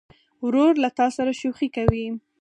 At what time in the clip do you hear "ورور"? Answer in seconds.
0.45-0.73